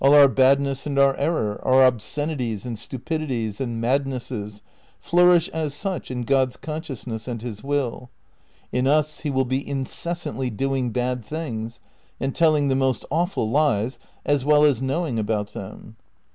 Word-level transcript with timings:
All 0.03 0.15
our 0.15 0.27
bad 0.27 0.59
ness 0.59 0.87
and 0.87 0.97
our 0.97 1.15
error, 1.17 1.61
our 1.63 1.83
obscenities 1.85 2.65
and 2.65 2.75
stupidities 2.75 3.61
and 3.61 3.79
madnesses, 3.79 4.63
flourish 4.99 5.47
as 5.49 5.75
such 5.75 6.09
in 6.09 6.23
God's 6.23 6.57
consciousness 6.57 7.27
and 7.27 7.43
his 7.43 7.63
will. 7.63 8.09
In 8.71 8.87
us 8.87 9.19
he 9.19 9.29
will 9.29 9.45
be 9.45 9.61
incessantly 9.61 10.49
doing 10.49 10.89
bad 10.89 11.23
things, 11.23 11.79
and 12.19 12.33
telling 12.35 12.67
the 12.67 12.75
most 12.75 13.05
awful 13.11 13.47
lies 13.51 13.99
as 14.25 14.43
well 14.43 14.65
as 14.65 14.81
knowing 14.81 15.19
about 15.19 15.53
them. 15.53 15.97